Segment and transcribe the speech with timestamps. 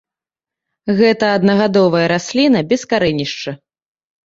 [0.99, 3.51] Гэта аднагадовая расліна без карэнішча.